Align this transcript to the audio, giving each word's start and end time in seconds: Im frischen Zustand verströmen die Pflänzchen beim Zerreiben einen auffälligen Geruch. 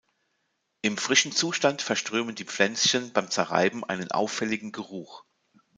Im 0.81 0.97
frischen 0.97 1.31
Zustand 1.31 1.83
verströmen 1.83 2.33
die 2.33 2.43
Pflänzchen 2.43 3.13
beim 3.13 3.29
Zerreiben 3.29 3.83
einen 3.83 4.09
auffälligen 4.09 4.71
Geruch. 4.71 5.25